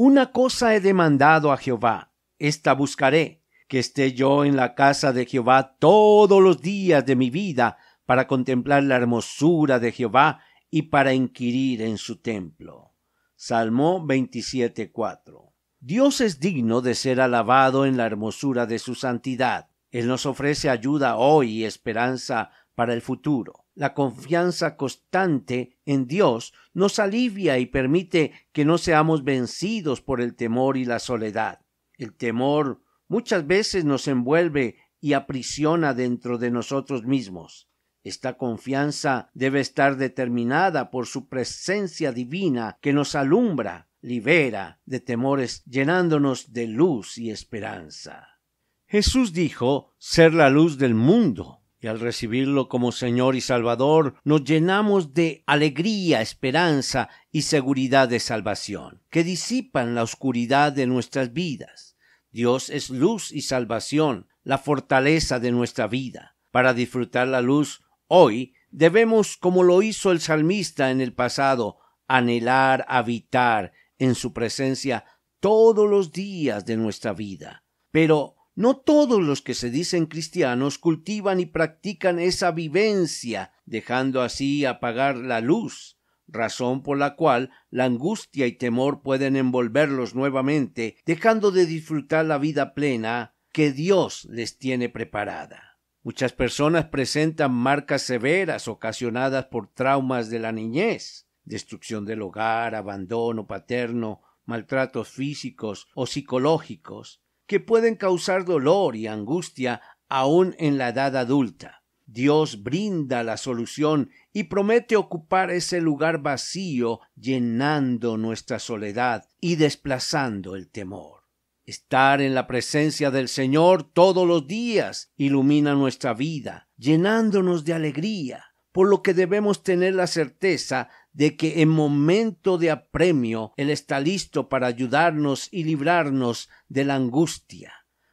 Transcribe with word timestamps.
Una 0.00 0.30
cosa 0.30 0.76
he 0.76 0.80
demandado 0.80 1.50
a 1.50 1.56
Jehová, 1.56 2.12
esta 2.38 2.72
buscaré, 2.72 3.42
que 3.66 3.80
esté 3.80 4.12
yo 4.12 4.44
en 4.44 4.54
la 4.54 4.76
casa 4.76 5.12
de 5.12 5.26
Jehová 5.26 5.76
todos 5.80 6.40
los 6.40 6.62
días 6.62 7.04
de 7.04 7.16
mi 7.16 7.30
vida, 7.30 7.78
para 8.06 8.28
contemplar 8.28 8.84
la 8.84 8.94
hermosura 8.94 9.80
de 9.80 9.90
Jehová 9.90 10.40
y 10.70 10.82
para 10.82 11.14
inquirir 11.14 11.82
en 11.82 11.98
su 11.98 12.20
templo. 12.20 12.94
Salmo 13.34 14.06
27.4. 14.06 15.52
Dios 15.80 16.20
es 16.20 16.38
digno 16.38 16.80
de 16.80 16.94
ser 16.94 17.20
alabado 17.20 17.84
en 17.84 17.96
la 17.96 18.06
hermosura 18.06 18.66
de 18.66 18.78
su 18.78 18.94
santidad. 18.94 19.68
Él 19.90 20.06
nos 20.06 20.26
ofrece 20.26 20.70
ayuda 20.70 21.16
hoy 21.16 21.50
y 21.50 21.64
esperanza 21.64 22.52
para 22.76 22.94
el 22.94 23.02
futuro. 23.02 23.66
La 23.78 23.94
confianza 23.94 24.76
constante 24.76 25.78
en 25.86 26.08
Dios 26.08 26.52
nos 26.74 26.98
alivia 26.98 27.60
y 27.60 27.66
permite 27.66 28.32
que 28.50 28.64
no 28.64 28.76
seamos 28.76 29.22
vencidos 29.22 30.00
por 30.00 30.20
el 30.20 30.34
temor 30.34 30.76
y 30.76 30.84
la 30.84 30.98
soledad. 30.98 31.60
El 31.96 32.12
temor 32.16 32.82
muchas 33.06 33.46
veces 33.46 33.84
nos 33.84 34.08
envuelve 34.08 34.78
y 35.00 35.12
aprisiona 35.12 35.94
dentro 35.94 36.38
de 36.38 36.50
nosotros 36.50 37.04
mismos. 37.04 37.70
Esta 38.02 38.36
confianza 38.36 39.30
debe 39.32 39.60
estar 39.60 39.96
determinada 39.96 40.90
por 40.90 41.06
su 41.06 41.28
presencia 41.28 42.10
divina 42.10 42.78
que 42.80 42.92
nos 42.92 43.14
alumbra, 43.14 43.86
libera 44.00 44.80
de 44.86 44.98
temores, 44.98 45.62
llenándonos 45.66 46.52
de 46.52 46.66
luz 46.66 47.16
y 47.16 47.30
esperanza. 47.30 48.40
Jesús 48.88 49.32
dijo 49.32 49.94
ser 49.98 50.34
la 50.34 50.50
luz 50.50 50.78
del 50.78 50.96
mundo 50.96 51.57
y 51.80 51.86
al 51.86 52.00
recibirlo 52.00 52.68
como 52.68 52.92
Señor 52.92 53.36
y 53.36 53.40
Salvador 53.40 54.14
nos 54.24 54.44
llenamos 54.44 55.14
de 55.14 55.44
alegría, 55.46 56.20
esperanza 56.20 57.08
y 57.30 57.42
seguridad 57.42 58.08
de 58.08 58.20
salvación, 58.20 59.02
que 59.10 59.24
disipan 59.24 59.94
la 59.94 60.02
oscuridad 60.02 60.72
de 60.72 60.86
nuestras 60.86 61.32
vidas. 61.32 61.96
Dios 62.30 62.68
es 62.70 62.90
luz 62.90 63.32
y 63.32 63.42
salvación, 63.42 64.26
la 64.42 64.58
fortaleza 64.58 65.38
de 65.38 65.52
nuestra 65.52 65.86
vida. 65.86 66.36
Para 66.50 66.74
disfrutar 66.74 67.28
la 67.28 67.40
luz 67.40 67.82
hoy 68.06 68.54
debemos, 68.70 69.36
como 69.36 69.62
lo 69.62 69.82
hizo 69.82 70.10
el 70.10 70.20
salmista 70.20 70.90
en 70.90 71.00
el 71.00 71.12
pasado, 71.12 71.78
anhelar 72.06 72.84
habitar 72.88 73.72
en 73.98 74.14
su 74.14 74.32
presencia 74.32 75.04
todos 75.40 75.88
los 75.88 76.12
días 76.12 76.64
de 76.64 76.76
nuestra 76.76 77.12
vida. 77.12 77.64
Pero 77.90 78.37
no 78.58 78.76
todos 78.76 79.22
los 79.22 79.40
que 79.40 79.54
se 79.54 79.70
dicen 79.70 80.06
cristianos 80.06 80.78
cultivan 80.78 81.38
y 81.38 81.46
practican 81.46 82.18
esa 82.18 82.50
vivencia, 82.50 83.52
dejando 83.66 84.20
así 84.20 84.64
apagar 84.64 85.16
la 85.16 85.40
luz, 85.40 86.00
razón 86.26 86.82
por 86.82 86.98
la 86.98 87.14
cual 87.14 87.52
la 87.70 87.84
angustia 87.84 88.48
y 88.48 88.52
temor 88.58 89.00
pueden 89.02 89.36
envolverlos 89.36 90.16
nuevamente, 90.16 90.96
dejando 91.06 91.52
de 91.52 91.66
disfrutar 91.66 92.24
la 92.24 92.36
vida 92.38 92.74
plena 92.74 93.36
que 93.52 93.70
Dios 93.70 94.24
les 94.24 94.58
tiene 94.58 94.88
preparada. 94.88 95.78
Muchas 96.02 96.32
personas 96.32 96.86
presentan 96.86 97.54
marcas 97.54 98.02
severas 98.02 98.66
ocasionadas 98.66 99.44
por 99.44 99.72
traumas 99.72 100.30
de 100.30 100.40
la 100.40 100.50
niñez, 100.50 101.28
destrucción 101.44 102.04
del 102.04 102.22
hogar, 102.22 102.74
abandono 102.74 103.46
paterno, 103.46 104.20
maltratos 104.46 105.10
físicos 105.10 105.86
o 105.94 106.08
psicológicos, 106.08 107.22
que 107.48 107.58
pueden 107.58 107.96
causar 107.96 108.44
dolor 108.44 108.94
y 108.94 109.08
angustia 109.08 109.80
aún 110.08 110.54
en 110.58 110.78
la 110.78 110.90
edad 110.90 111.16
adulta. 111.16 111.82
Dios 112.06 112.62
brinda 112.62 113.22
la 113.22 113.36
solución 113.36 114.10
y 114.32 114.44
promete 114.44 114.96
ocupar 114.96 115.50
ese 115.50 115.80
lugar 115.80 116.22
vacío 116.22 117.00
llenando 117.16 118.16
nuestra 118.16 118.58
soledad 118.58 119.26
y 119.40 119.56
desplazando 119.56 120.56
el 120.56 120.68
temor. 120.68 121.24
Estar 121.66 122.22
en 122.22 122.34
la 122.34 122.46
presencia 122.46 123.10
del 123.10 123.28
Señor 123.28 123.82
todos 123.82 124.26
los 124.26 124.46
días 124.46 125.12
ilumina 125.16 125.74
nuestra 125.74 126.14
vida, 126.14 126.68
llenándonos 126.76 127.64
de 127.64 127.74
alegría, 127.74 128.44
por 128.72 128.88
lo 128.88 129.02
que 129.02 129.12
debemos 129.12 129.62
tener 129.62 129.94
la 129.94 130.06
certeza 130.06 130.88
de 131.18 131.36
que 131.36 131.62
en 131.62 131.68
momento 131.68 132.58
de 132.58 132.70
apremio 132.70 133.52
Él 133.56 133.70
está 133.70 133.98
listo 133.98 134.48
para 134.48 134.68
ayudarnos 134.68 135.48
y 135.50 135.64
librarnos 135.64 136.48
de 136.68 136.84
la 136.84 136.94
angustia. 136.94 137.72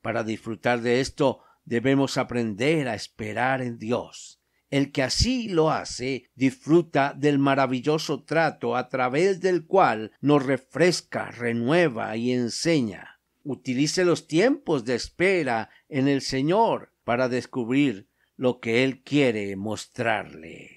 Para 0.00 0.24
disfrutar 0.24 0.80
de 0.80 1.00
esto 1.00 1.42
debemos 1.66 2.16
aprender 2.16 2.88
a 2.88 2.94
esperar 2.94 3.60
en 3.60 3.78
Dios. 3.78 4.40
El 4.70 4.92
que 4.92 5.02
así 5.02 5.50
lo 5.50 5.70
hace 5.70 6.30
disfruta 6.34 7.12
del 7.14 7.38
maravilloso 7.38 8.24
trato 8.24 8.74
a 8.74 8.88
través 8.88 9.42
del 9.42 9.66
cual 9.66 10.12
nos 10.22 10.46
refresca, 10.46 11.30
renueva 11.30 12.16
y 12.16 12.32
enseña. 12.32 13.20
Utilice 13.42 14.06
los 14.06 14.26
tiempos 14.26 14.86
de 14.86 14.94
espera 14.94 15.68
en 15.90 16.08
el 16.08 16.22
Señor 16.22 16.94
para 17.04 17.28
descubrir 17.28 18.08
lo 18.36 18.58
que 18.58 18.84
Él 18.84 19.02
quiere 19.02 19.54
mostrarle. 19.56 20.75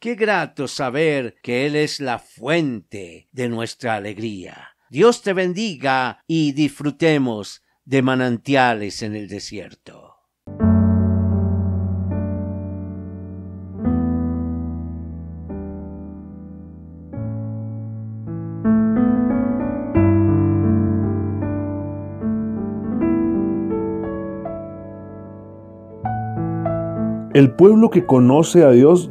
Qué 0.00 0.14
grato 0.14 0.68
saber 0.68 1.34
que 1.42 1.66
Él 1.66 1.74
es 1.74 1.98
la 1.98 2.20
fuente 2.20 3.28
de 3.32 3.48
nuestra 3.48 3.96
alegría. 3.96 4.76
Dios 4.90 5.22
te 5.22 5.32
bendiga 5.32 6.22
y 6.28 6.52
disfrutemos 6.52 7.64
de 7.84 8.02
manantiales 8.02 9.02
en 9.02 9.16
el 9.16 9.26
desierto. 9.26 10.14
El 27.34 27.50
pueblo 27.56 27.90
que 27.90 28.06
conoce 28.06 28.62
a 28.62 28.70
Dios 28.70 29.10